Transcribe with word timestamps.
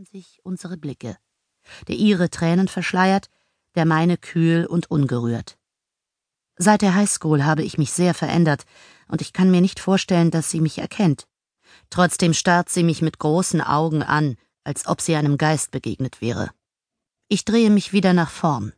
treffen 0.00 0.18
sich 0.18 0.40
unsere 0.44 0.78
Blicke. 0.78 1.18
Der 1.86 1.96
ihre 1.96 2.30
Tränen 2.30 2.68
verschleiert, 2.68 3.28
der 3.74 3.84
meine 3.84 4.16
kühl 4.16 4.64
und 4.64 4.90
ungerührt. 4.90 5.58
Seit 6.56 6.80
der 6.80 6.94
Highschool 6.94 7.44
habe 7.44 7.62
ich 7.62 7.76
mich 7.76 7.92
sehr 7.92 8.14
verändert, 8.14 8.64
und 9.08 9.20
ich 9.20 9.34
kann 9.34 9.50
mir 9.50 9.60
nicht 9.60 9.78
vorstellen, 9.78 10.30
dass 10.30 10.50
sie 10.50 10.62
mich 10.62 10.78
erkennt. 10.78 11.26
Trotzdem 11.90 12.32
starrt 12.32 12.70
sie 12.70 12.82
mich 12.82 13.02
mit 13.02 13.18
großen 13.18 13.60
Augen 13.60 14.02
an, 14.02 14.36
als 14.64 14.86
ob 14.86 15.02
sie 15.02 15.16
einem 15.16 15.36
Geist 15.36 15.70
begegnet 15.70 16.22
wäre. 16.22 16.50
Ich 17.28 17.44
drehe 17.44 17.70
mich 17.70 17.92
wieder 17.92 18.14
nach 18.14 18.30
vorn. 18.30 18.72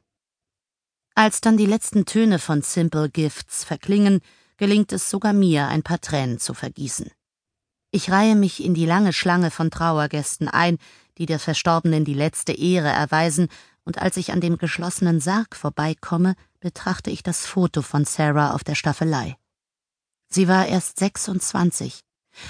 Als 1.14 1.40
dann 1.40 1.56
die 1.56 1.66
letzten 1.66 2.04
Töne 2.04 2.40
von 2.40 2.62
Simple 2.62 3.08
Gifts 3.08 3.62
verklingen, 3.62 4.22
gelingt 4.56 4.92
es 4.92 5.08
sogar 5.08 5.34
mir, 5.34 5.68
ein 5.68 5.84
paar 5.84 6.00
Tränen 6.00 6.40
zu 6.40 6.52
vergießen. 6.52 7.12
Ich 7.94 8.10
reihe 8.10 8.36
mich 8.36 8.64
in 8.64 8.72
die 8.72 8.86
lange 8.86 9.12
Schlange 9.12 9.50
von 9.50 9.70
Trauergästen 9.70 10.48
ein, 10.48 10.78
die 11.18 11.26
der 11.26 11.38
Verstorbenen 11.38 12.06
die 12.06 12.14
letzte 12.14 12.52
Ehre 12.52 12.88
erweisen, 12.88 13.48
und 13.84 13.98
als 13.98 14.16
ich 14.16 14.32
an 14.32 14.40
dem 14.40 14.56
geschlossenen 14.56 15.20
Sarg 15.20 15.54
vorbeikomme, 15.54 16.34
betrachte 16.58 17.10
ich 17.10 17.22
das 17.22 17.44
Foto 17.44 17.82
von 17.82 18.06
Sarah 18.06 18.54
auf 18.54 18.64
der 18.64 18.76
Staffelei. 18.76 19.36
Sie 20.30 20.48
war 20.48 20.66
erst 20.66 21.00
26, 21.00 22.00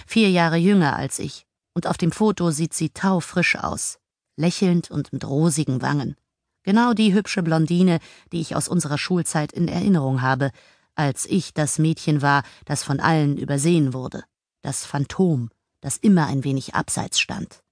vier 0.07 0.31
Jahre 0.31 0.59
jünger 0.59 0.95
als 0.95 1.19
ich, 1.19 1.45
und 1.75 1.89
auf 1.89 1.97
dem 1.97 2.13
Foto 2.13 2.53
sieht 2.53 2.73
sie 2.73 2.91
taufrisch 2.91 3.57
aus, 3.57 3.99
lächelnd 4.37 4.93
und 4.93 5.13
mit 5.13 5.25
rosigen 5.25 5.83
Wangen. 5.83 6.15
Genau 6.63 6.93
die 6.93 7.15
hübsche 7.15 7.43
Blondine, 7.43 7.99
die 8.31 8.41
ich 8.41 8.55
aus 8.55 8.69
unserer 8.69 8.99
Schulzeit 8.99 9.51
in 9.51 9.67
Erinnerung 9.67 10.23
habe, 10.23 10.53
als 10.95 11.27
ich 11.27 11.53
das 11.53 11.81
Mädchen 11.81 12.23
war, 12.23 12.45
das 12.65 12.85
von 12.85 13.01
allen 13.01 13.37
übersehen 13.37 13.93
wurde 13.93 14.23
das 14.63 14.87
Phantom, 14.87 15.51
das 15.81 15.97
immer 15.97 16.27
ein 16.27 16.45
wenig 16.45 16.75
abseits 16.75 17.21
stand. 17.21 17.63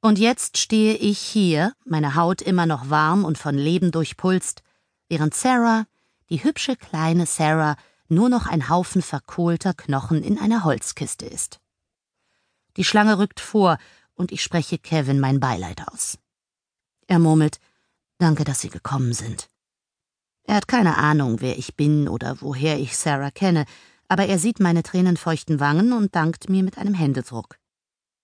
Und 0.00 0.18
jetzt 0.18 0.56
stehe 0.56 0.94
ich 0.94 1.18
hier, 1.18 1.74
meine 1.84 2.14
Haut 2.14 2.40
immer 2.40 2.66
noch 2.66 2.88
warm 2.88 3.24
und 3.24 3.36
von 3.36 3.56
Leben 3.56 3.90
durchpulst, 3.90 4.62
während 5.08 5.34
Sarah, 5.34 5.86
die 6.30 6.42
hübsche 6.42 6.76
kleine 6.76 7.26
Sarah, 7.26 7.76
nur 8.08 8.28
noch 8.28 8.46
ein 8.46 8.68
Haufen 8.68 9.02
verkohlter 9.02 9.74
Knochen 9.74 10.22
in 10.22 10.38
einer 10.38 10.64
Holzkiste 10.64 11.26
ist. 11.26 11.60
Die 12.76 12.84
Schlange 12.84 13.18
rückt 13.18 13.40
vor, 13.40 13.78
und 14.14 14.32
ich 14.32 14.42
spreche 14.42 14.78
Kevin 14.78 15.20
mein 15.20 15.40
Beileid 15.40 15.82
aus. 15.88 16.18
Er 17.06 17.18
murmelt, 17.18 17.58
Danke, 18.20 18.44
dass 18.44 18.60
Sie 18.60 18.68
gekommen 18.68 19.14
sind. 19.14 19.48
Er 20.44 20.56
hat 20.56 20.68
keine 20.68 20.98
Ahnung, 20.98 21.40
wer 21.40 21.58
ich 21.58 21.74
bin 21.74 22.06
oder 22.06 22.36
woher 22.42 22.78
ich 22.78 22.96
Sarah 22.96 23.30
kenne, 23.30 23.64
aber 24.10 24.26
er 24.26 24.40
sieht 24.40 24.58
meine 24.58 24.82
tränenfeuchten 24.82 25.60
Wangen 25.60 25.92
und 25.92 26.16
dankt 26.16 26.48
mir 26.48 26.64
mit 26.64 26.78
einem 26.78 26.94
Händedruck. 26.94 27.58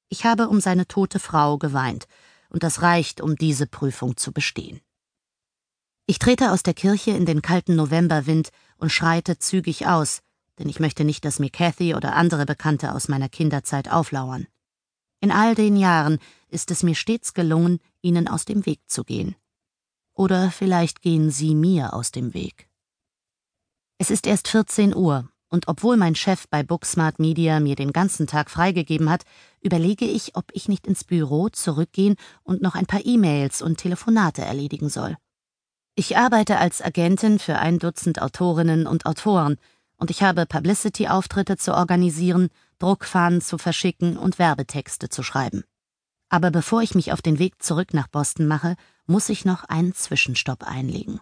Ich 0.08 0.24
habe 0.24 0.48
um 0.48 0.60
seine 0.60 0.88
tote 0.88 1.20
Frau 1.20 1.58
geweint, 1.58 2.08
und 2.50 2.64
das 2.64 2.82
reicht, 2.82 3.20
um 3.20 3.36
diese 3.36 3.68
Prüfung 3.68 4.16
zu 4.16 4.32
bestehen. 4.32 4.80
Ich 6.06 6.18
trete 6.18 6.50
aus 6.50 6.64
der 6.64 6.74
Kirche 6.74 7.12
in 7.12 7.24
den 7.24 7.40
kalten 7.40 7.76
Novemberwind 7.76 8.50
und 8.78 8.90
schreite 8.90 9.38
zügig 9.38 9.86
aus, 9.86 10.22
denn 10.58 10.68
ich 10.68 10.80
möchte 10.80 11.04
nicht, 11.04 11.24
dass 11.24 11.38
mir 11.38 11.50
Cathy 11.50 11.94
oder 11.94 12.16
andere 12.16 12.46
Bekannte 12.46 12.92
aus 12.92 13.06
meiner 13.06 13.28
Kinderzeit 13.28 13.88
auflauern. 13.88 14.48
In 15.20 15.30
all 15.30 15.54
den 15.54 15.76
Jahren 15.76 16.18
ist 16.48 16.72
es 16.72 16.82
mir 16.82 16.96
stets 16.96 17.32
gelungen, 17.32 17.78
ihnen 18.02 18.26
aus 18.26 18.44
dem 18.44 18.66
Weg 18.66 18.80
zu 18.88 19.04
gehen. 19.04 19.36
Oder 20.14 20.50
vielleicht 20.50 21.00
gehen 21.00 21.30
sie 21.30 21.54
mir 21.54 21.92
aus 21.92 22.10
dem 22.10 22.34
Weg. 22.34 22.68
Es 23.98 24.10
ist 24.10 24.26
erst 24.26 24.48
14 24.48 24.92
Uhr 24.92 25.28
und 25.48 25.68
obwohl 25.68 25.96
mein 25.96 26.14
Chef 26.14 26.48
bei 26.48 26.62
Booksmart 26.62 27.18
Media 27.18 27.60
mir 27.60 27.76
den 27.76 27.92
ganzen 27.92 28.26
Tag 28.26 28.50
freigegeben 28.50 29.10
hat, 29.10 29.22
überlege 29.60 30.04
ich, 30.04 30.36
ob 30.36 30.46
ich 30.52 30.68
nicht 30.68 30.86
ins 30.86 31.04
Büro 31.04 31.48
zurückgehen 31.48 32.16
und 32.42 32.62
noch 32.62 32.74
ein 32.74 32.86
paar 32.86 33.04
E-Mails 33.04 33.62
und 33.62 33.78
Telefonate 33.78 34.42
erledigen 34.42 34.88
soll. 34.88 35.16
Ich 35.94 36.16
arbeite 36.16 36.58
als 36.58 36.82
Agentin 36.82 37.38
für 37.38 37.58
ein 37.58 37.78
Dutzend 37.78 38.20
Autorinnen 38.20 38.86
und 38.86 39.06
Autoren, 39.06 39.56
und 39.98 40.10
ich 40.10 40.22
habe 40.22 40.44
Publicity-Auftritte 40.44 41.56
zu 41.56 41.74
organisieren, 41.74 42.50
Druckfahnen 42.78 43.40
zu 43.40 43.56
verschicken 43.56 44.18
und 44.18 44.38
Werbetexte 44.38 45.08
zu 45.08 45.22
schreiben. 45.22 45.64
Aber 46.28 46.50
bevor 46.50 46.82
ich 46.82 46.94
mich 46.94 47.12
auf 47.12 47.22
den 47.22 47.38
Weg 47.38 47.62
zurück 47.62 47.94
nach 47.94 48.08
Boston 48.08 48.46
mache, 48.46 48.76
muss 49.06 49.28
ich 49.28 49.44
noch 49.44 49.64
einen 49.64 49.94
Zwischenstopp 49.94 50.64
einlegen. 50.64 51.20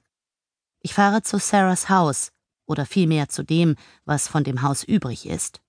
Ich 0.81 0.95
fahre 0.95 1.23
zu 1.23 1.39
Sarahs 1.39 1.89
Haus, 1.89 2.33
oder 2.67 2.87
vielmehr 2.87 3.29
zu 3.29 3.43
dem, 3.43 3.77
was 4.05 4.29
von 4.29 4.45
dem 4.45 4.63
Haus 4.63 4.85
übrig 4.85 5.27
ist. 5.27 5.61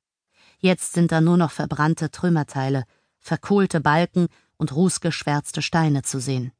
Jetzt 0.60 0.94
sind 0.94 1.12
da 1.12 1.22
nur 1.22 1.38
noch 1.38 1.52
verbrannte 1.52 2.12
Trümmerteile, 2.12 2.86
verkohlte 3.20 3.82
Balken 3.82 4.28
und 4.58 4.76
rußgeschwärzte 4.76 5.62
Steine 5.62 6.04
zu 6.04 6.20
sehen. 6.20 6.52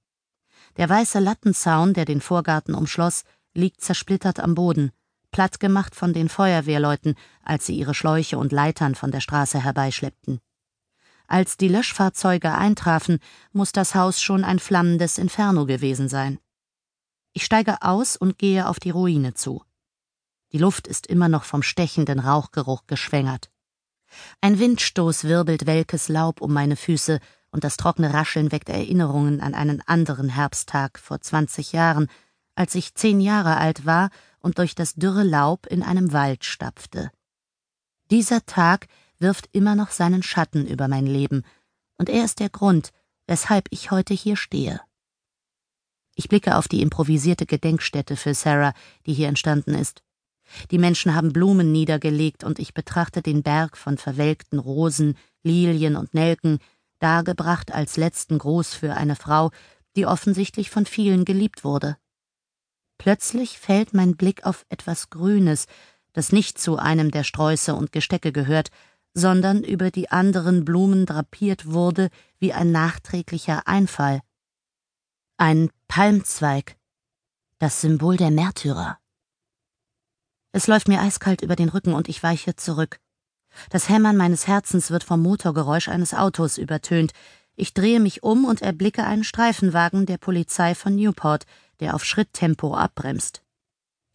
Der 0.78 0.90
weiße 0.90 1.20
Lattenzaun, 1.20 1.94
der 1.94 2.06
den 2.06 2.22
Vorgarten 2.22 2.76
umschloss, 2.76 3.24
liegt 3.54 3.82
zersplittert 3.82 4.40
am 4.40 4.56
Boden, 4.56 4.92
plattgemacht 5.32 5.96
von 5.96 6.14
den 6.14 6.30
Feuerwehrleuten, 6.30 7.16
als 7.44 7.66
sie 7.66 7.76
ihre 7.76 7.94
Schläuche 7.94 8.38
und 8.38 8.52
Leitern 8.52 8.96
von 8.96 9.12
der 9.12 9.22
Straße 9.22 9.64
herbeischleppten. 9.64 10.40
Als 11.28 11.58
die 11.58 11.68
Löschfahrzeuge 11.68 12.54
eintrafen, 12.54 13.20
muss 13.52 13.72
das 13.72 13.96
Haus 13.96 14.22
schon 14.22 14.44
ein 14.44 14.60
flammendes 14.60 15.18
Inferno 15.18 15.66
gewesen 15.66 16.10
sein. 16.10 16.40
Ich 17.34 17.44
steige 17.44 17.82
aus 17.82 18.16
und 18.16 18.38
gehe 18.38 18.68
auf 18.68 18.80
die 18.80 18.92
Ruine 18.92 19.34
zu. 19.34 19.64
Die 20.56 20.62
Luft 20.62 20.88
ist 20.88 21.08
immer 21.08 21.28
noch 21.28 21.44
vom 21.44 21.62
stechenden 21.62 22.18
Rauchgeruch 22.18 22.88
geschwängert. 22.88 23.52
Ein 24.40 24.58
Windstoß 24.58 25.26
wirbelt 25.26 25.66
welkes 25.66 26.08
Laub 26.08 26.40
um 26.40 26.54
meine 26.54 26.78
Füße, 26.78 27.20
und 27.52 27.66
das 27.66 27.76
trockene 27.76 28.14
Rascheln 28.14 28.54
weckt 28.54 28.70
Erinnerungen 28.70 29.42
an 29.42 29.54
einen 29.54 29.82
anderen 29.82 30.30
Herbsttag 30.30 30.98
vor 30.98 31.20
zwanzig 31.20 31.74
Jahren, 31.74 32.08
als 32.56 32.74
ich 32.74 32.96
zehn 32.96 33.20
Jahre 33.20 33.58
alt 33.58 33.86
war 33.86 34.12
und 34.40 34.58
durch 34.58 34.76
das 34.76 34.94
dürre 34.94 35.24
Laub 35.24 35.66
in 35.66 35.84
einem 35.84 36.14
Wald 36.14 36.46
stapfte. 36.46 37.12
Dieser 38.10 38.46
Tag 38.46 38.88
wirft 39.20 39.50
immer 39.52 39.76
noch 39.76 39.92
seinen 39.92 40.24
Schatten 40.24 40.66
über 40.66 40.88
mein 40.88 41.06
Leben, 41.06 41.44
und 41.98 42.08
er 42.08 42.24
ist 42.24 42.40
der 42.40 42.50
Grund, 42.50 42.92
weshalb 43.28 43.68
ich 43.72 43.92
heute 43.92 44.14
hier 44.14 44.38
stehe. 44.38 44.80
Ich 46.16 46.30
blicke 46.30 46.56
auf 46.56 46.70
die 46.70 46.82
improvisierte 46.82 47.46
Gedenkstätte 47.46 48.16
für 48.16 48.34
Sarah, 48.34 48.74
die 49.06 49.14
hier 49.14 49.28
entstanden 49.28 49.76
ist. 49.76 50.05
Die 50.72 50.78
Menschen 50.78 51.16
haben 51.16 51.34
Blumen 51.34 51.72
niedergelegt, 51.72 52.44
und 52.44 52.60
ich 52.60 52.74
betrachte 52.74 53.22
den 53.22 53.44
Berg 53.44 53.78
von 53.78 53.98
verwelkten 53.98 54.60
Rosen, 54.60 55.18
Lilien 55.44 55.96
und 55.96 56.14
Nelken, 56.14 56.60
dargebracht 57.00 57.74
als 57.74 57.98
letzten 57.98 58.38
Gruß 58.38 58.74
für 58.74 58.94
eine 58.96 59.16
Frau, 59.16 59.52
die 59.96 60.06
offensichtlich 60.06 60.70
von 60.70 60.86
vielen 60.86 61.26
geliebt 61.26 61.64
wurde. 61.64 61.98
Plötzlich 62.98 63.60
fällt 63.60 63.94
mein 63.94 64.16
Blick 64.16 64.46
auf 64.46 64.66
etwas 64.70 65.10
Grünes, 65.10 65.66
das 66.14 66.32
nicht 66.32 66.58
zu 66.60 66.78
einem 66.78 67.12
der 67.12 67.24
Sträuße 67.24 67.76
und 67.76 67.92
Gestecke 67.92 68.32
gehört, 68.32 68.70
sondern 69.14 69.64
über 69.64 69.92
die 69.92 70.10
anderen 70.10 70.66
Blumen 70.66 71.06
drapiert 71.06 71.68
wurde 71.68 72.10
wie 72.40 72.54
ein 72.54 72.72
nachträglicher 72.72 73.68
Einfall. 73.68 74.22
Ein 75.38 75.70
Palmzweig, 75.88 76.78
das 77.60 77.82
Symbol 77.82 78.18
der 78.18 78.32
Märtyrer. 78.32 78.98
Es 80.56 80.68
läuft 80.68 80.88
mir 80.88 81.02
eiskalt 81.02 81.42
über 81.42 81.58
den 81.58 81.68
Rücken 81.68 81.94
und 81.94 82.08
ich 82.08 82.24
weiche 82.24 82.56
zurück. 82.56 83.02
Das 83.72 83.90
Hämmern 83.90 84.16
meines 84.16 84.48
Herzens 84.48 84.90
wird 84.90 85.04
vom 85.04 85.22
Motorgeräusch 85.22 85.90
eines 85.90 86.14
Autos 86.14 86.58
übertönt. 86.58 87.12
Ich 87.58 87.74
drehe 87.74 88.00
mich 88.00 88.24
um 88.24 88.46
und 88.46 88.62
erblicke 88.62 89.04
einen 89.04 89.26
Streifenwagen 89.26 90.06
der 90.06 90.18
Polizei 90.18 90.74
von 90.74 90.96
Newport, 90.96 91.46
der 91.82 91.94
auf 91.94 92.06
Schritttempo 92.06 92.74
abbremst. 92.74 93.44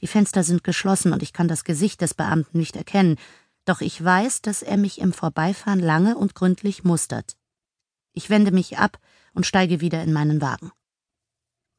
Die 0.00 0.06
Fenster 0.06 0.42
sind 0.42 0.64
geschlossen 0.64 1.12
und 1.12 1.22
ich 1.22 1.34
kann 1.34 1.46
das 1.46 1.62
Gesicht 1.62 2.00
des 2.00 2.14
Beamten 2.14 2.56
nicht 2.56 2.74
erkennen, 2.74 3.18
doch 3.66 3.82
ich 3.82 4.02
weiß, 4.02 4.40
dass 4.40 4.62
er 4.62 4.78
mich 4.78 4.98
im 4.98 5.12
Vorbeifahren 5.12 5.80
lange 5.80 6.16
und 6.16 6.34
gründlich 6.34 6.84
mustert. 6.84 7.36
Ich 8.14 8.30
wende 8.30 8.50
mich 8.50 8.78
ab 8.78 8.98
und 9.34 9.44
steige 9.44 9.82
wieder 9.82 10.02
in 10.02 10.14
meinen 10.14 10.40
Wagen. 10.40 10.72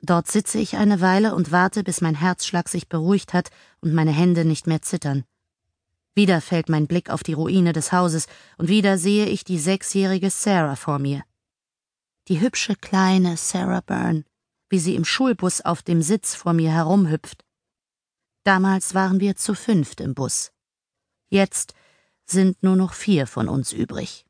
Dort 0.04 0.30
sitze 0.30 0.58
ich 0.58 0.78
eine 0.78 1.00
Weile 1.00 1.36
und 1.36 1.52
warte, 1.52 1.84
bis 1.84 2.02
mein 2.02 2.16
Herzschlag 2.16 2.70
sich 2.70 2.90
beruhigt 2.90 3.34
hat 3.34 3.52
und 3.82 3.94
meine 3.94 4.12
Hände 4.12 4.46
nicht 4.46 4.66
mehr 4.66 4.82
zittern. 4.82 5.26
Wieder 6.16 6.42
fällt 6.42 6.70
mein 6.70 6.88
Blick 6.88 7.10
auf 7.10 7.24
die 7.24 7.34
Ruine 7.34 7.72
des 7.72 7.92
Hauses, 7.92 8.28
und 8.58 8.68
wieder 8.68 8.98
sehe 8.98 9.28
ich 9.28 9.44
die 9.44 9.60
sechsjährige 9.60 10.30
Sarah 10.30 10.76
vor 10.76 11.00
mir. 11.00 11.24
Die 12.28 12.42
hübsche 12.42 12.76
kleine 12.76 13.38
Sarah 13.38 13.82
Byrne, 13.82 14.26
wie 14.70 14.80
sie 14.80 14.96
im 14.96 15.06
Schulbus 15.06 15.62
auf 15.62 15.84
dem 15.84 16.02
Sitz 16.02 16.34
vor 16.36 16.54
mir 16.54 16.72
herumhüpft. 16.72 17.46
Damals 18.44 18.96
waren 18.96 19.20
wir 19.20 19.36
zu 19.36 19.54
fünft 19.54 20.02
im 20.02 20.16
Bus. 20.16 20.52
Jetzt 21.30 21.74
sind 22.26 22.62
nur 22.64 22.76
noch 22.76 22.94
vier 22.94 23.28
von 23.28 23.48
uns 23.48 23.72
übrig. 23.72 24.26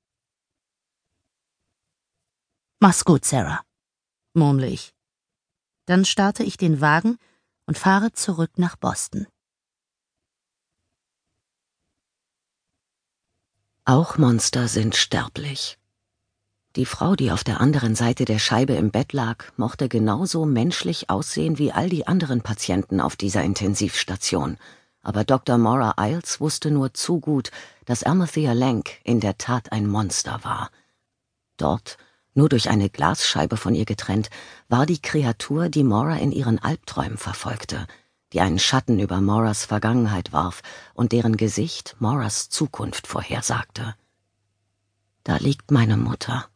Mach's 2.79 3.06
gut, 3.06 3.25
Sarah, 3.25 3.62
murmle 4.33 4.68
ich. 4.68 4.94
Dann 5.92 6.06
starte 6.06 6.46
ich 6.46 6.56
den 6.56 6.80
Wagen 6.80 7.18
und 7.66 7.78
fahre 7.78 8.14
zurück 8.14 8.52
nach 8.56 8.78
Boston. 8.78 9.28
Auch 13.84 14.18
Monster 14.18 14.70
sind 14.70 14.96
sterblich. 14.96 15.78
Die 16.78 16.86
Frau, 16.86 17.18
die 17.18 17.30
auf 17.30 17.44
der 17.44 17.60
anderen 17.60 17.96
Seite 17.96 18.24
der 18.24 18.40
Scheibe 18.40 18.72
im 18.76 18.92
Bett 18.92 19.12
lag, 19.12 19.44
mochte 19.58 19.90
genauso 19.90 20.46
menschlich 20.46 21.10
aussehen 21.10 21.58
wie 21.58 21.74
all 21.74 21.90
die 21.90 22.08
anderen 22.08 22.40
Patienten 22.40 23.02
auf 23.02 23.18
dieser 23.18 23.44
Intensivstation. 23.44 24.58
Aber 25.02 25.26
Dr. 25.26 25.58
Maura 25.58 25.96
Isles 26.00 26.40
wusste 26.40 26.72
nur 26.72 26.94
zu 26.94 27.20
gut, 27.20 27.52
dass 27.84 28.04
Amathea 28.04 28.54
Lank 28.54 28.92
in 29.04 29.20
der 29.20 29.38
Tat 29.38 29.74
ein 29.74 29.88
Monster 29.88 30.40
war. 30.46 30.72
Dort, 31.58 31.98
nur 32.33 32.50
durch 32.50 32.69
eine 32.69 32.89
Glasscheibe 32.89 33.57
von 33.57 33.75
ihr 33.75 33.86
getrennt, 33.86 34.30
war 34.69 34.86
die 34.86 35.01
Kreatur, 35.01 35.69
die 35.69 35.83
Maura 35.83 36.16
in 36.18 36.31
ihren 36.31 36.60
Albträumen 36.60 37.18
verfolgte, 37.18 37.88
die 38.33 38.42
einen 38.42 38.60
Schatten 38.60 39.00
über 39.00 39.22
Mauras 39.22 39.66
Vergangenheit 39.66 40.31
warf 40.31 40.62
und 40.94 41.12
deren 41.12 41.38
Gesicht 41.38 41.95
Mauras 42.00 42.50
Zukunft 42.50 43.07
vorhersagte. 43.07 43.95
Da 45.24 45.38
liegt 45.38 45.72
meine 45.72 45.98
Mutter. 45.98 46.48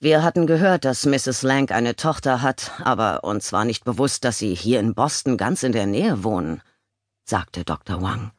Wir 0.00 0.24
hatten 0.24 0.48
gehört, 0.48 0.84
dass 0.84 1.06
Mrs. 1.06 1.42
Lang 1.42 1.70
eine 1.70 1.94
Tochter 1.94 2.42
hat, 2.42 2.72
aber 2.82 3.22
uns 3.22 3.52
war 3.52 3.64
nicht 3.64 3.84
bewusst, 3.84 4.24
dass 4.24 4.38
Sie 4.38 4.52
hier 4.54 4.80
in 4.80 4.94
Boston 4.94 5.36
ganz 5.36 5.62
in 5.62 5.70
der 5.70 5.86
Nähe 5.86 6.24
wohnen, 6.24 6.60
sagte 7.24 7.64
Dr. 7.64 8.02
Wang. 8.02 8.32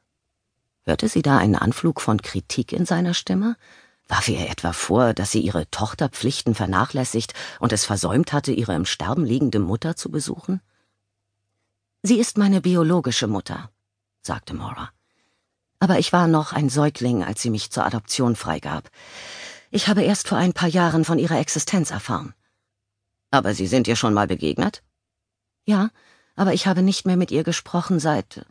Hörte 0.85 1.07
sie 1.07 1.21
da 1.21 1.37
einen 1.37 1.55
Anflug 1.55 2.01
von 2.01 2.21
Kritik 2.21 2.73
in 2.73 2.85
seiner 2.85 3.13
Stimme? 3.13 3.55
Warf 4.07 4.27
ihr 4.27 4.49
etwa 4.49 4.73
vor, 4.73 5.13
dass 5.13 5.31
sie 5.31 5.39
ihre 5.39 5.69
Tochterpflichten 5.69 6.55
vernachlässigt 6.55 7.33
und 7.59 7.71
es 7.71 7.85
versäumt 7.85 8.33
hatte, 8.33 8.51
ihre 8.51 8.75
im 8.75 8.85
Sterben 8.85 9.25
liegende 9.25 9.59
Mutter 9.59 9.95
zu 9.95 10.11
besuchen? 10.11 10.61
Sie 12.03 12.19
ist 12.19 12.37
meine 12.37 12.59
biologische 12.59 13.27
Mutter, 13.27 13.71
sagte 14.21 14.53
Maura. 14.53 14.91
Aber 15.79 15.99
ich 15.99 16.11
war 16.11 16.27
noch 16.27 16.53
ein 16.53 16.69
Säugling, 16.69 17.23
als 17.23 17.41
sie 17.41 17.49
mich 17.49 17.71
zur 17.71 17.85
Adoption 17.85 18.35
freigab. 18.35 18.89
Ich 19.71 19.87
habe 19.87 20.03
erst 20.03 20.27
vor 20.27 20.37
ein 20.37 20.53
paar 20.53 20.69
Jahren 20.69 21.05
von 21.05 21.17
ihrer 21.17 21.39
Existenz 21.39 21.91
erfahren. 21.91 22.33
Aber 23.31 23.53
Sie 23.53 23.67
sind 23.67 23.87
ihr 23.87 23.95
schon 23.95 24.13
mal 24.13 24.27
begegnet? 24.27 24.83
Ja, 25.65 25.89
aber 26.35 26.53
ich 26.53 26.67
habe 26.67 26.83
nicht 26.83 27.05
mehr 27.05 27.17
mit 27.17 27.31
ihr 27.31 27.43
gesprochen 27.43 27.99
seit. 27.99 28.45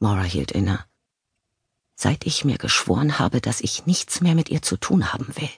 Maura 0.00 0.22
hielt 0.22 0.50
inne. 0.50 0.84
Seit 2.02 2.24
ich 2.24 2.46
mir 2.46 2.56
geschworen 2.56 3.18
habe, 3.18 3.42
dass 3.42 3.60
ich 3.60 3.84
nichts 3.84 4.22
mehr 4.22 4.34
mit 4.34 4.48
ihr 4.48 4.62
zu 4.62 4.78
tun 4.78 5.12
haben 5.12 5.36
will. 5.36 5.50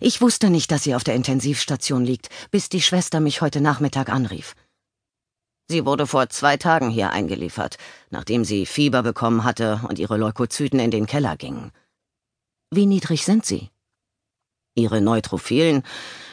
Ich 0.00 0.20
wusste 0.20 0.50
nicht, 0.50 0.72
dass 0.72 0.82
sie 0.82 0.96
auf 0.96 1.04
der 1.04 1.14
Intensivstation 1.14 2.04
liegt, 2.04 2.30
bis 2.50 2.68
die 2.68 2.82
Schwester 2.82 3.20
mich 3.20 3.40
heute 3.40 3.60
Nachmittag 3.60 4.08
anrief. 4.08 4.56
Sie 5.68 5.86
wurde 5.86 6.08
vor 6.08 6.30
zwei 6.30 6.56
Tagen 6.56 6.90
hier 6.90 7.10
eingeliefert, 7.10 7.76
nachdem 8.10 8.44
sie 8.44 8.66
Fieber 8.66 9.04
bekommen 9.04 9.44
hatte 9.44 9.82
und 9.88 10.00
ihre 10.00 10.16
Leukozyten 10.16 10.80
in 10.80 10.90
den 10.90 11.06
Keller 11.06 11.36
gingen. 11.36 11.70
Wie 12.72 12.86
niedrig 12.86 13.24
sind 13.24 13.46
sie? 13.46 13.70
Ihre 14.74 15.00
Neutrophilen, 15.00 15.84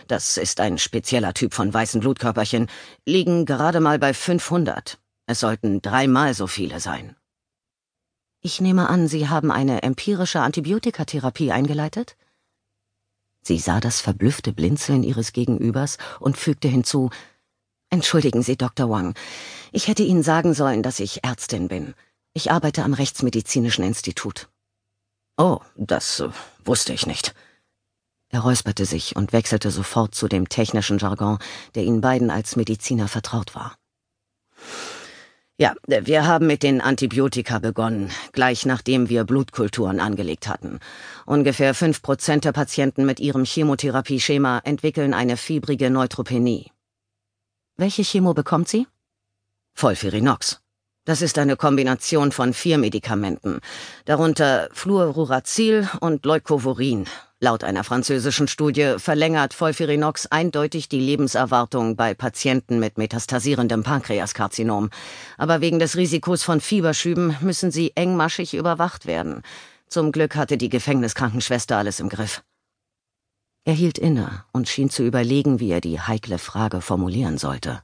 das 0.08 0.38
ist 0.38 0.60
ein 0.60 0.80
spezieller 0.80 1.36
Typ 1.36 1.54
von 1.54 1.72
weißen 1.72 2.02
Blutkörperchen, 2.02 2.68
liegen 3.06 3.46
gerade 3.46 3.80
mal 3.80 4.00
bei 4.00 4.16
500. 4.16 4.98
Es 5.28 5.42
sollten 5.42 5.84
dreimal 5.84 6.34
so 6.34 6.48
viele 6.48 6.80
sein. 6.80 7.16
Ich 8.48 8.62
nehme 8.62 8.88
an, 8.88 9.10
Sie 9.10 9.28
haben 9.28 9.52
eine 9.52 9.84
empirische 9.84 10.40
Antibiotikatherapie 10.40 11.52
eingeleitet? 11.52 12.16
Sie 13.42 13.60
sah 13.60 13.82
das 13.82 14.00
verblüffte 14.00 14.54
Blinzeln 14.54 15.04
ihres 15.04 15.34
Gegenübers 15.34 15.98
und 16.22 16.38
fügte 16.38 16.70
hinzu 16.70 17.10
Entschuldigen 17.90 18.44
Sie, 18.44 18.56
Dr. 18.56 18.90
Wang. 18.90 19.16
Ich 19.74 19.90
hätte 19.90 20.04
Ihnen 20.04 20.24
sagen 20.24 20.54
sollen, 20.54 20.82
dass 20.82 21.02
ich 21.02 21.26
Ärztin 21.26 21.68
bin. 21.68 21.94
Ich 22.32 22.50
arbeite 22.50 22.86
am 22.86 22.94
Rechtsmedizinischen 22.94 23.84
Institut. 23.84 24.48
Oh, 25.36 25.60
das 25.76 26.22
äh, 26.22 26.30
wusste 26.64 26.94
ich 26.94 27.06
nicht. 27.06 27.36
Er 28.30 28.40
räusperte 28.40 28.86
sich 28.86 29.18
und 29.18 29.34
wechselte 29.34 29.72
sofort 29.72 30.16
zu 30.16 30.30
dem 30.30 30.48
technischen 30.48 31.00
Jargon, 31.00 31.40
der 31.76 31.84
ihnen 31.84 32.00
beiden 32.00 32.32
als 32.32 32.56
Mediziner 32.56 33.10
vertraut 33.10 33.56
war. 33.56 33.76
Ja, 35.60 35.74
wir 35.88 36.28
haben 36.28 36.46
mit 36.46 36.62
den 36.62 36.82
Antibiotika 36.82 37.58
begonnen, 37.58 38.12
gleich 38.32 38.68
nachdem 38.68 39.10
wir 39.10 39.24
Blutkulturen 39.24 40.00
angelegt 40.00 40.48
hatten. 40.48 40.80
Ungefähr 41.26 41.74
fünf 41.74 42.04
Prozent 42.04 42.46
der 42.46 42.52
Patienten 42.52 43.08
mit 43.08 43.20
ihrem 43.20 43.44
Chemotherapieschema 43.44 44.62
entwickeln 44.66 45.16
eine 45.16 45.36
fiebrige 45.36 45.90
Neutropenie. 45.90 46.72
Welche 47.76 48.04
Chemo 48.04 48.36
bekommt 48.36 48.68
sie? 48.68 48.86
Volfirinox. 49.74 50.62
Das 51.06 51.24
ist 51.24 51.40
eine 51.40 51.56
Kombination 51.56 52.32
von 52.32 52.54
vier 52.54 52.78
Medikamenten, 52.78 53.60
darunter 54.06 54.70
Fluoruracil 54.74 55.90
und 56.02 56.24
Leucovorin. 56.24 57.06
Laut 57.40 57.64
einer 57.64 57.84
französischen 57.84 58.48
Studie 58.48 58.96
verlängert 58.98 59.54
Volfirinox 59.54 60.26
eindeutig 60.26 60.90
die 60.90 61.00
Lebenserwartung 61.00 61.96
bei 61.96 62.16
Patienten 62.16 62.80
mit 62.80 62.98
metastasierendem 62.98 63.84
Pankreaskarzinom. 63.84 64.90
Aber 65.38 65.62
wegen 65.62 65.78
des 65.78 65.96
Risikos 65.98 66.42
von 66.42 66.62
Fieberschüben 66.62 67.38
müssen 67.42 67.70
sie 67.70 67.92
engmaschig 67.96 68.56
überwacht 68.56 69.06
werden. 69.06 69.44
Zum 69.88 70.12
Glück 70.12 70.36
hatte 70.36 70.58
die 70.58 70.70
Gefängniskrankenschwester 70.70 71.78
alles 71.78 72.00
im 72.00 72.10
Griff. 72.10 72.42
Er 73.66 73.74
hielt 73.74 74.00
inne 74.00 74.44
und 74.52 74.68
schien 74.68 74.90
zu 74.90 75.04
überlegen, 75.04 75.60
wie 75.60 75.70
er 75.70 75.82
die 75.82 76.00
heikle 76.00 76.40
Frage 76.40 76.82
formulieren 76.82 77.38
sollte. 77.38 77.84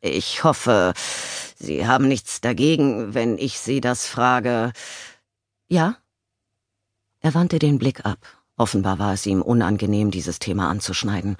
Ich 0.00 0.42
hoffe, 0.42 0.94
Sie 1.56 1.86
haben 1.86 2.08
nichts 2.08 2.40
dagegen, 2.40 3.14
wenn 3.14 3.38
ich 3.38 3.60
Sie 3.60 3.80
das 3.80 4.06
frage. 4.06 4.72
Ja? 5.68 5.98
Er 7.20 7.34
wandte 7.34 7.58
den 7.58 7.78
Blick 7.78 8.04
ab. 8.06 8.18
Offenbar 8.56 8.98
war 8.98 9.12
es 9.12 9.26
ihm 9.26 9.42
unangenehm, 9.42 10.10
dieses 10.10 10.38
Thema 10.38 10.70
anzuschneiden. 10.70 11.36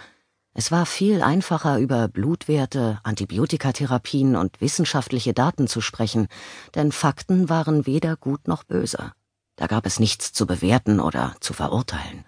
Es 0.53 0.71
war 0.71 0.85
viel 0.85 1.23
einfacher, 1.23 1.79
über 1.79 2.09
Blutwerte, 2.09 2.99
Antibiotikatherapien 3.03 4.37
und 4.37 4.61
wissenschaftliche 4.61 5.33
Daten 5.33 5.69
zu 5.69 5.81
sprechen, 5.81 6.29
denn 6.75 6.93
Fakten 6.93 7.49
waren 7.49 7.87
weder 7.87 8.17
gut 8.17 8.49
noch 8.49 8.65
böse. 8.65 9.13
Da 9.57 9.67
gab 9.67 9.87
es 9.87 10.01
nichts 10.01 10.33
zu 10.33 10.47
bewerten 10.47 11.01
oder 11.01 11.35
zu 11.41 11.53
verurteilen. 11.53 12.25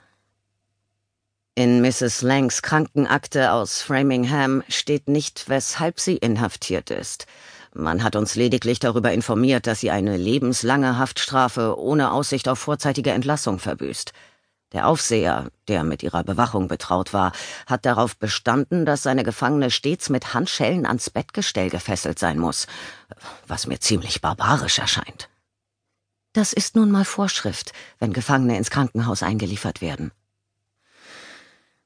In 1.54 1.82
Mrs. 1.82 2.22
Langs 2.22 2.62
Krankenakte 2.62 3.52
aus 3.52 3.82
Framingham 3.82 4.62
steht 4.68 5.08
nicht, 5.08 5.50
weshalb 5.50 6.00
sie 6.00 6.16
inhaftiert 6.16 6.90
ist. 6.90 7.26
Man 7.74 8.02
hat 8.02 8.16
uns 8.16 8.34
lediglich 8.34 8.80
darüber 8.80 9.12
informiert, 9.12 9.66
dass 9.66 9.80
sie 9.80 9.90
eine 9.90 10.16
lebenslange 10.16 10.98
Haftstrafe 10.98 11.78
ohne 11.78 12.12
Aussicht 12.12 12.48
auf 12.48 12.58
vorzeitige 12.58 13.12
Entlassung 13.12 13.58
verbüßt. 13.58 14.12
Der 14.72 14.86
Aufseher, 14.86 15.50
der 15.68 15.82
mit 15.84 16.02
ihrer 16.02 16.24
Bewachung 16.24 16.68
betraut 16.68 17.12
war, 17.12 17.32
hat 17.66 17.84
darauf 17.84 18.16
bestanden, 18.16 18.84
dass 18.84 19.02
seine 19.02 19.22
Gefangene 19.22 19.70
stets 19.70 20.10
mit 20.10 20.34
Handschellen 20.34 20.86
ans 20.86 21.10
Bettgestell 21.10 21.70
gefesselt 21.70 22.18
sein 22.18 22.38
muss, 22.38 22.66
was 23.46 23.66
mir 23.66 23.80
ziemlich 23.80 24.20
barbarisch 24.20 24.78
erscheint. 24.78 25.28
Das 26.32 26.54
ist 26.54 26.76
nun 26.76 26.90
mal 26.90 27.04
Vorschrift, 27.04 27.72
wenn 27.98 28.14
Gefangene 28.14 28.56
ins 28.56 28.70
Krankenhaus 28.70 29.22
eingeliefert 29.22 29.82
werden. 29.82 30.12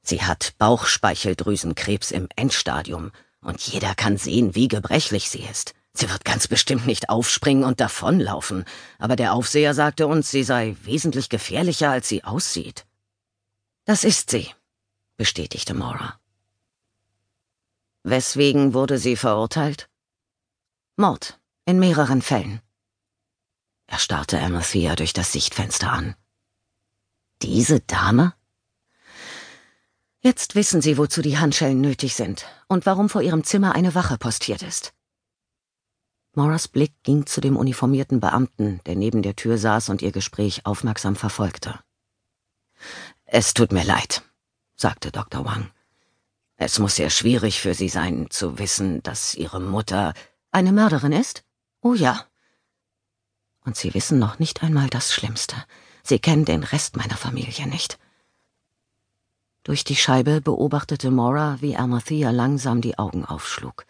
Sie 0.01 0.23
hat 0.23 0.53
Bauchspeicheldrüsenkrebs 0.57 2.11
im 2.11 2.29
Endstadium, 2.37 3.11
und 3.47 3.61
jeder 3.61 3.95
kann 3.95 4.17
sehen, 4.17 4.55
wie 4.55 4.67
gebrechlich 4.67 5.29
sie 5.29 5.41
ist. 5.41 5.73
Sie 5.93 6.09
wird 6.09 6.25
ganz 6.25 6.49
bestimmt 6.49 6.85
nicht 6.85 7.09
aufspringen 7.09 7.63
und 7.63 7.79
davonlaufen, 7.79 8.65
aber 8.99 9.15
der 9.15 9.33
Aufseher 9.33 9.73
sagte 9.73 10.05
uns, 10.05 10.29
sie 10.29 10.43
sei 10.43 10.75
wesentlich 10.83 11.29
gefährlicher, 11.29 11.89
als 11.89 12.09
sie 12.09 12.25
aussieht. 12.25 12.85
Das 13.85 14.03
ist 14.03 14.29
sie, 14.29 14.53
bestätigte 15.15 15.73
Maura. 15.73 16.19
Weswegen 18.03 18.73
wurde 18.73 18.99
sie 18.99 19.15
verurteilt? 19.15 19.89
Mord, 20.97 21.39
in 21.65 21.79
mehreren 21.79 22.21
Fällen. 22.21 22.61
Er 23.87 23.97
starrte 23.97 24.41
Amathea 24.41 24.97
durch 24.97 25.13
das 25.13 25.31
Sichtfenster 25.31 25.89
an. 25.89 26.15
Diese 27.41 27.79
Dame? 27.79 28.33
Jetzt 30.19 30.55
wissen 30.55 30.81
Sie, 30.81 30.97
wozu 30.97 31.21
die 31.21 31.37
Handschellen 31.37 31.79
nötig 31.79 32.15
sind 32.15 32.45
und 32.67 32.85
warum 32.85 33.09
vor 33.09 33.21
Ihrem 33.21 33.43
Zimmer 33.43 33.75
eine 33.75 33.93
Wache 33.95 34.17
postiert 34.17 34.63
ist. 34.63 34.93
Moras 36.33 36.67
Blick 36.67 36.93
ging 37.03 37.25
zu 37.25 37.41
dem 37.41 37.55
uniformierten 37.55 38.19
Beamten, 38.19 38.79
der 38.85 38.95
neben 38.95 39.21
der 39.21 39.35
Tür 39.35 39.57
saß 39.57 39.89
und 39.89 40.01
ihr 40.01 40.11
Gespräch 40.11 40.65
aufmerksam 40.65 41.15
verfolgte. 41.15 41.79
Es 43.25 43.53
tut 43.53 43.71
mir 43.71 43.83
leid, 43.83 44.23
sagte 44.75 45.11
Dr. 45.11 45.45
Wang. 45.45 45.71
Es 46.55 46.79
muss 46.79 46.95
sehr 46.95 47.09
schwierig 47.09 47.59
für 47.59 47.73
Sie 47.73 47.89
sein, 47.89 48.27
zu 48.29 48.59
wissen, 48.59 49.03
dass 49.03 49.35
Ihre 49.35 49.59
Mutter 49.59 50.13
eine 50.51 50.71
Mörderin 50.71 51.11
ist? 51.11 51.43
Oh 51.81 51.93
ja. 51.93 52.25
Und 53.65 53.75
Sie 53.75 53.93
wissen 53.93 54.17
noch 54.17 54.39
nicht 54.39 54.63
einmal 54.63 54.89
das 54.89 55.13
Schlimmste. 55.13 55.55
Sie 56.03 56.19
kennen 56.19 56.45
den 56.45 56.63
Rest 56.63 56.97
meiner 56.97 57.17
Familie 57.17 57.67
nicht. 57.67 57.99
Durch 59.67 59.83
die 59.83 59.97
Scheibe 59.97 60.39
beobachtete 60.39 61.11
Maura, 61.11 61.57
wie 61.59 61.75
Amathea 61.75 62.31
langsam 62.31 62.79
die 62.79 62.97
Augen 62.97 63.25
aufschlug. 63.25 63.85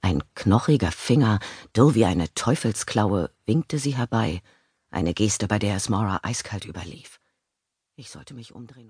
Ein 0.00 0.22
knochiger 0.34 0.90
Finger, 0.90 1.40
dürr 1.76 1.94
wie 1.94 2.06
eine 2.06 2.32
Teufelsklaue, 2.32 3.30
winkte 3.44 3.78
sie 3.78 3.98
herbei, 3.98 4.40
eine 4.90 5.12
Geste, 5.12 5.46
bei 5.46 5.58
der 5.58 5.76
es 5.76 5.90
Maura 5.90 6.20
eiskalt 6.22 6.64
überlief. 6.64 7.20
Ich 7.96 8.08
sollte 8.08 8.32
mich 8.32 8.54
umdrehen 8.54 8.88